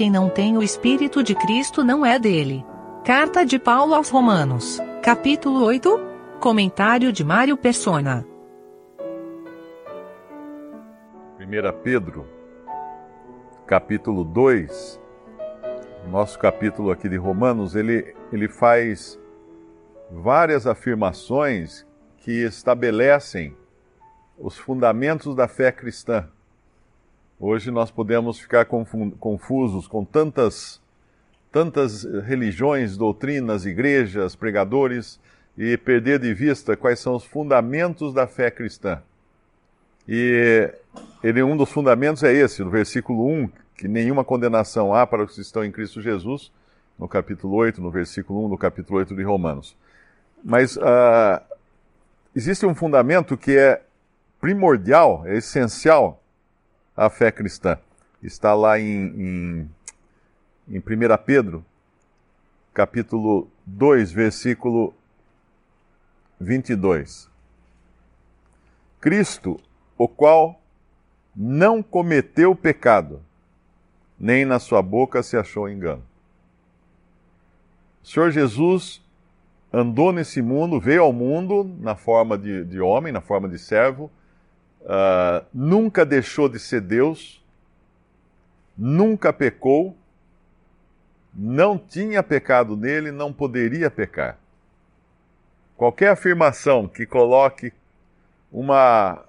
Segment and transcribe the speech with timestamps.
[0.00, 2.64] quem não tem o Espírito de Cristo não é dele.
[3.04, 6.00] Carta de Paulo aos Romanos, capítulo 8.
[6.40, 8.26] Comentário de Mário Persona.
[11.38, 12.26] 1 Pedro,
[13.66, 14.98] capítulo 2.
[16.10, 19.20] Nosso capítulo aqui de Romanos, ele, ele faz
[20.10, 21.86] várias afirmações
[22.16, 23.54] que estabelecem
[24.38, 26.26] os fundamentos da fé cristã.
[27.42, 30.78] Hoje nós podemos ficar confusos com tantas,
[31.50, 35.18] tantas religiões, doutrinas, igrejas, pregadores
[35.56, 39.02] e perder de vista quais são os fundamentos da fé cristã.
[40.06, 40.70] E
[41.24, 45.34] ele, um dos fundamentos é esse, no versículo 1, que nenhuma condenação há para os
[45.34, 46.52] que estão em Cristo Jesus,
[46.98, 49.74] no capítulo 8, no versículo 1 do capítulo 8 de Romanos.
[50.44, 51.40] Mas uh,
[52.36, 53.80] existe um fundamento que é
[54.38, 56.19] primordial, é essencial
[56.96, 57.78] à fé cristã.
[58.22, 59.70] Está lá em, em,
[60.68, 60.82] em 1
[61.24, 61.64] Pedro,
[62.74, 64.94] capítulo 2, versículo
[66.40, 67.28] 22.
[69.00, 69.58] Cristo,
[69.96, 70.60] o qual
[71.34, 73.22] não cometeu pecado,
[74.18, 76.02] nem na sua boca se achou engano.
[78.02, 79.02] O Senhor Jesus
[79.72, 84.10] andou nesse mundo, veio ao mundo na forma de, de homem, na forma de servo,
[84.82, 87.44] uh, nunca deixou de ser Deus,
[88.76, 89.96] nunca pecou,
[91.32, 94.38] não tinha pecado nele, não poderia pecar.
[95.76, 97.72] Qualquer afirmação que coloque
[98.52, 99.24] uma,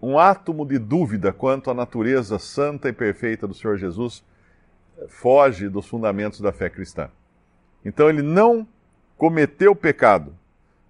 [0.00, 4.24] um átomo de dúvida quanto à natureza santa e perfeita do Senhor Jesus
[5.06, 7.08] foge dos fundamentos da fé cristã.
[7.84, 8.66] Então ele não
[9.16, 10.34] cometeu pecado.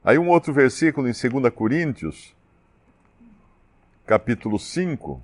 [0.03, 2.35] Aí um outro versículo em 2 Coríntios,
[4.09, 5.23] capítulo 5,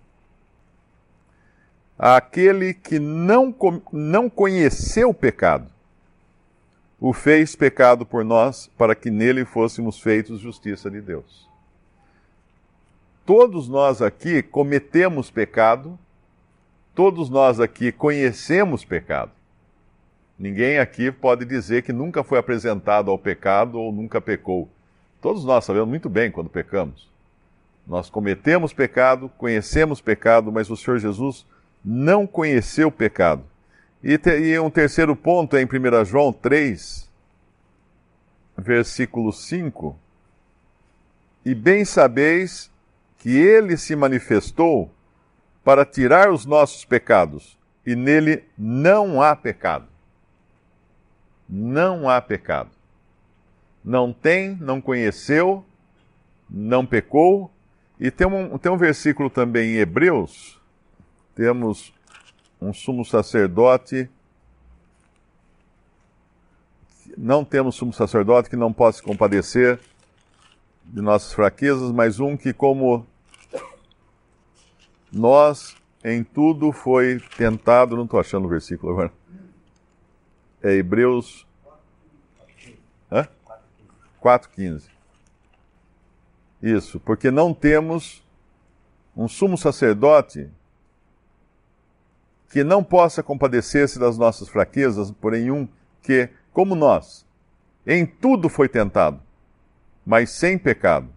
[1.98, 3.54] aquele que não,
[3.91, 5.70] não conheceu o pecado,
[7.00, 11.48] o fez pecado por nós, para que nele fôssemos feitos justiça de Deus.
[13.25, 15.98] Todos nós aqui cometemos pecado,
[16.94, 19.32] todos nós aqui conhecemos pecado.
[20.38, 24.69] Ninguém aqui pode dizer que nunca foi apresentado ao pecado ou nunca pecou.
[25.22, 27.13] Todos nós sabemos muito bem quando pecamos.
[27.87, 31.47] Nós cometemos pecado, conhecemos pecado, mas o Senhor Jesus
[31.84, 33.45] não conheceu pecado.
[34.03, 37.11] E, te, e um terceiro ponto é em 1 João 3,
[38.56, 39.99] versículo 5.
[41.45, 42.71] E bem sabeis
[43.19, 44.91] que ele se manifestou
[45.62, 49.87] para tirar os nossos pecados, e nele não há pecado.
[51.49, 52.71] Não há pecado.
[53.83, 55.65] Não tem, não conheceu,
[56.49, 57.51] não pecou,
[57.99, 60.60] e tem um, tem um versículo também em Hebreus,
[61.34, 61.93] temos
[62.60, 64.09] um sumo sacerdote.
[67.16, 69.78] Não temos sumo sacerdote que não possa se compadecer
[70.84, 73.06] de nossas fraquezas, mas um que, como
[75.12, 77.97] nós, em tudo foi tentado.
[77.97, 79.12] Não estou achando o versículo agora.
[80.62, 81.47] É Hebreus.
[83.12, 83.28] Hã?
[84.22, 84.94] 4,15.
[86.64, 88.26] Isso, porque não temos
[89.14, 90.50] um sumo sacerdote
[92.48, 95.69] que não possa compadecer-se das nossas fraquezas, porém um
[96.00, 97.26] que, como nós,
[97.86, 99.20] em tudo foi tentado,
[100.06, 101.10] mas sem pecado.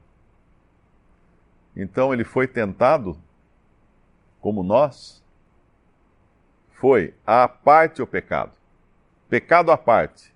[1.74, 3.18] Então ele foi tentado
[4.42, 5.24] como nós?
[6.74, 8.52] Foi à parte o pecado.
[9.30, 10.36] Pecado à parte.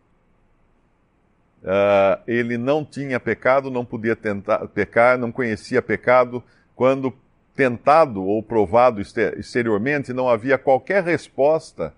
[1.61, 6.43] Uh, ele não tinha pecado, não podia tentar, pecar, não conhecia pecado.
[6.75, 7.13] Quando
[7.55, 11.93] tentado ou provado exteriormente, não havia qualquer resposta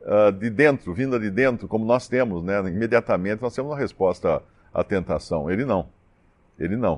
[0.00, 2.58] uh, de dentro, vinda de dentro, como nós temos, né?
[2.68, 4.42] Imediatamente nós temos uma resposta
[4.74, 5.48] à, tentação.
[5.48, 5.86] Ele não.
[6.58, 6.96] Ele não.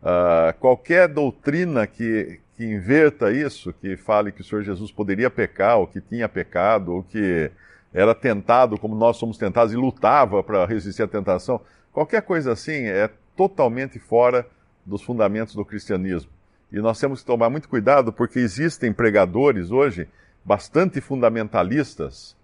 [0.00, 5.78] Uh, qualquer doutrina que, que inverta isso, que fale que o Senhor Jesus poderia pecar,
[5.78, 7.50] ou que tinha pecado, ou que
[7.92, 11.60] era tentado como nós somos tentados e lutava para resistir à tentação,
[11.92, 14.46] qualquer coisa assim é totalmente fora
[14.84, 16.30] dos fundamentos do cristianismo.
[16.72, 20.08] E nós temos que tomar muito cuidado porque existem pregadores hoje
[20.44, 22.36] bastante fundamentalistas,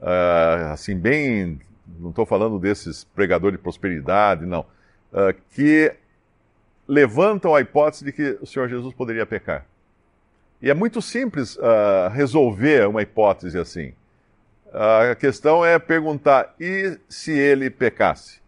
[0.00, 1.60] uh, assim, bem.
[1.98, 5.92] Não estou falando desses pregadores de prosperidade, não, uh, que
[6.86, 9.66] levantam a hipótese de que o Senhor Jesus poderia pecar.
[10.62, 13.92] E é muito simples uh, resolver uma hipótese assim.
[14.74, 18.40] A questão é perguntar: e se ele pecasse?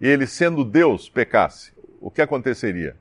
[0.00, 2.94] Ele, sendo Deus, pecasse, o que aconteceria?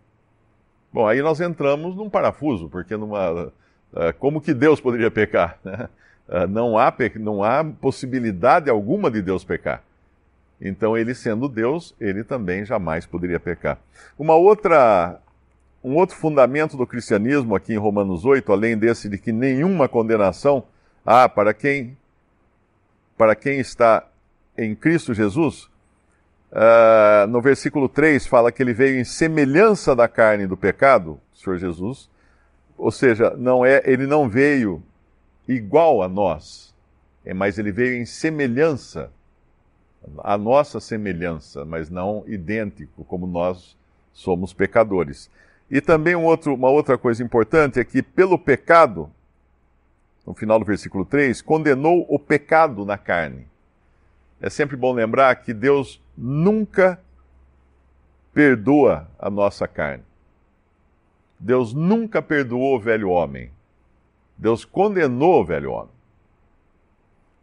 [0.92, 3.52] Bom, aí nós entramos num parafuso, porque numa.
[3.94, 5.60] Uh, como que Deus poderia pecar?
[5.64, 5.88] Né?
[6.28, 9.84] Uh, não, há, não há possibilidade alguma de Deus pecar.
[10.62, 13.78] Então, ele sendo Deus, ele também jamais poderia pecar.
[14.18, 15.20] Uma outra,
[15.84, 20.64] um outro fundamento do cristianismo aqui em Romanos 8, além desse de que nenhuma condenação
[21.06, 21.98] há para quem,
[23.18, 24.08] para quem está
[24.58, 25.70] em Cristo Jesus,
[26.52, 31.58] uh, no versículo 3 fala que ele veio em semelhança da carne do pecado, Senhor
[31.58, 32.10] Jesus,
[32.78, 34.82] ou seja, não é, ele não veio
[35.48, 36.74] igual a nós,
[37.26, 39.12] é, mas ele veio em semelhança,
[40.24, 43.78] a nossa semelhança, mas não idêntico, como nós
[44.12, 45.30] somos pecadores.
[45.70, 49.10] E também um outro, uma outra coisa importante é que, pelo pecado,
[50.26, 53.48] no final do versículo 3, condenou o pecado na carne.
[54.40, 57.00] É sempre bom lembrar que Deus nunca
[58.34, 60.04] perdoa a nossa carne.
[61.40, 63.52] Deus nunca perdoou o velho homem.
[64.38, 66.02] Deus condenou o velho homem.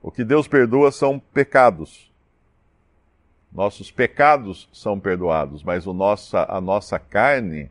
[0.01, 2.11] O que Deus perdoa são pecados.
[3.53, 7.71] Nossos pecados são perdoados, mas o nossa, a nossa carne,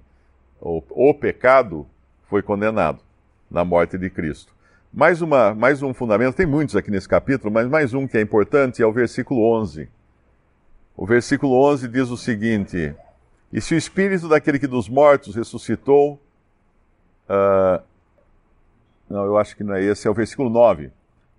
[0.59, 1.87] o, o pecado,
[2.23, 2.99] foi condenado
[3.49, 4.56] na morte de Cristo.
[4.97, 8.21] Mais, uma, mais um fundamento, tem muitos aqui nesse capítulo, mas mais um que é
[8.21, 9.87] importante é o versículo 11.
[10.95, 12.95] O versículo 11 diz o seguinte:
[13.53, 16.19] E se o espírito daquele que dos mortos ressuscitou.
[17.29, 17.79] Uh,
[19.07, 20.89] não, eu acho que não é esse, é o versículo 9.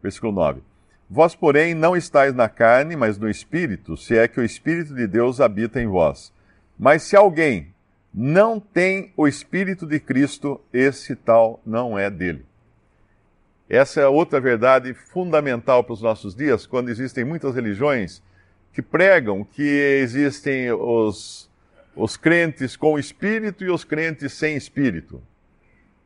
[0.01, 0.63] Versículo 9.
[1.11, 5.09] Vós, porém, não estáis na carne, mas no espírito, se é que o espírito de
[5.09, 6.33] Deus habita em vós.
[6.79, 7.75] Mas se alguém
[8.15, 12.47] não tem o espírito de Cristo, esse tal não é dele.
[13.69, 18.23] Essa é outra verdade fundamental para os nossos dias, quando existem muitas religiões
[18.73, 21.51] que pregam que existem os,
[21.95, 25.17] os crentes com espírito e os crentes sem espírito.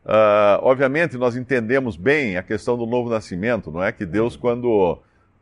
[0.04, 3.92] Uh, obviamente, nós entendemos bem a questão do novo nascimento, não é?
[3.92, 4.98] Que Deus, quando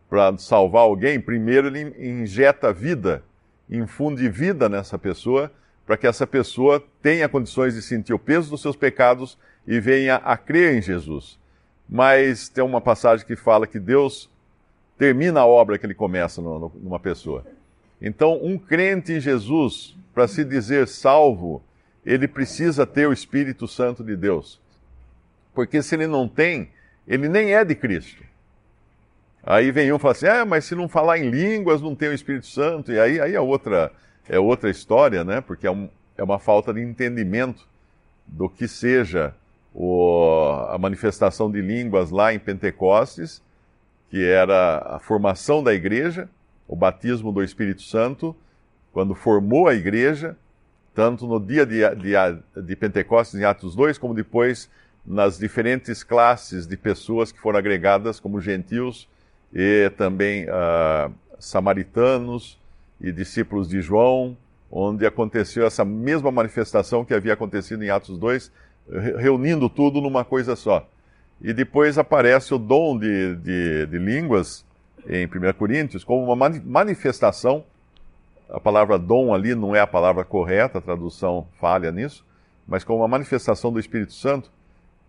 [0.09, 3.23] para salvar alguém, primeiro ele injeta vida,
[3.71, 5.51] infunde vida nessa pessoa,
[5.87, 10.17] para que essa pessoa tenha condições de sentir o peso dos seus pecados e venha
[10.17, 11.40] a crer em Jesus
[11.91, 14.31] mas tem uma passagem que fala que Deus
[14.97, 17.45] termina a obra que ele começa numa pessoa.
[18.01, 21.61] Então, um crente em Jesus, para se dizer salvo,
[22.07, 24.61] ele precisa ter o Espírito Santo de Deus.
[25.53, 26.71] Porque se ele não tem,
[27.09, 28.23] ele nem é de Cristo.
[29.43, 32.09] Aí vem um e fala assim: ah, mas se não falar em línguas, não tem
[32.09, 32.93] o Espírito Santo.
[32.93, 33.91] E aí, aí é, outra,
[34.29, 35.41] é outra história, né?
[35.41, 37.67] Porque é, um, é uma falta de entendimento
[38.27, 39.35] do que seja
[39.75, 43.43] o, a manifestação de línguas lá em Pentecostes,
[44.11, 46.29] que era a formação da igreja,
[46.67, 48.35] o batismo do Espírito Santo,
[48.93, 50.37] quando formou a igreja,
[50.95, 54.69] tanto no dia de, de, de Pentecostes em Atos 2, como depois
[55.07, 59.09] nas diferentes classes de pessoas que foram agregadas como gentios
[59.53, 62.59] e também uh, samaritanos
[63.01, 64.37] e discípulos de João,
[64.71, 68.53] onde aconteceu essa mesma manifestação que havia acontecido em Atos 2,
[69.19, 70.87] reunindo tudo numa coisa só.
[71.41, 74.65] E depois aparece o dom de, de, de línguas
[75.07, 77.65] em 1 Coríntios como uma manifestação.
[78.49, 82.25] A palavra dom ali não é a palavra correta, a tradução falha nisso,
[82.67, 84.51] mas como uma manifestação do Espírito Santo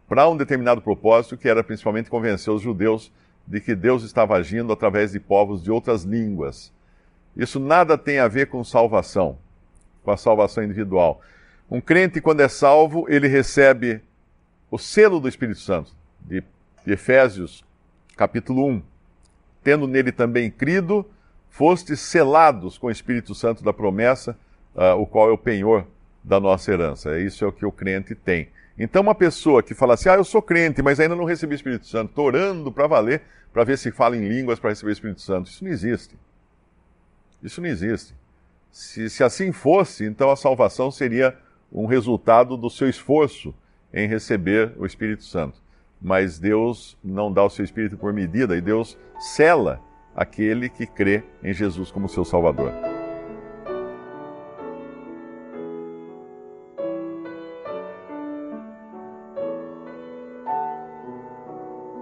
[0.07, 3.12] para um determinado propósito, que era principalmente convencer os judeus
[3.48, 6.72] de que Deus estava agindo através de povos de outras línguas.
[7.36, 9.38] Isso nada tem a ver com salvação,
[10.03, 11.22] com a salvação individual.
[11.72, 14.01] Um crente, quando é salvo, ele recebe
[14.70, 16.44] o selo do Espírito Santo, de,
[16.86, 17.63] Efésios,
[18.18, 18.84] capítulo 1.
[19.63, 21.10] Tendo nele também crido,
[21.50, 24.38] fostes selados com o Espírito Santo da promessa,
[24.75, 25.88] uh, o qual é o penhor
[26.22, 27.18] da nossa herança.
[27.18, 28.50] Isso é o que o crente tem.
[28.78, 31.56] Então, uma pessoa que fala assim, ah, eu sou crente, mas ainda não recebi o
[31.56, 33.22] Espírito Santo, estou orando para valer,
[33.54, 35.50] para ver se fala em línguas para receber o Espírito Santo.
[35.50, 36.20] Isso não existe.
[37.42, 38.13] Isso não existe.
[38.72, 41.38] Se, se assim fosse, então a salvação seria
[41.72, 43.54] um resultado do seu esforço
[43.94, 45.62] em receber o Espírito Santo.
[46.01, 49.80] Mas Deus não dá o seu Espírito por medida e Deus cela
[50.16, 52.74] aquele que crê em Jesus como seu Salvador.